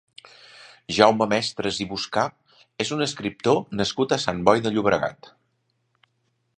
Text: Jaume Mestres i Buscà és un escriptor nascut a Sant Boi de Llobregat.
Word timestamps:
Jaume 0.99 1.27
Mestres 1.33 1.81
i 1.85 1.87
Buscà 1.91 2.23
és 2.87 2.93
un 2.97 3.05
escriptor 3.09 3.61
nascut 3.83 4.17
a 4.17 4.21
Sant 4.27 4.45
Boi 4.49 4.65
de 4.69 4.73
Llobregat. 4.75 5.35